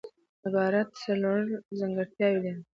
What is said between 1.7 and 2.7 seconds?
ځانګړتیاوي لري.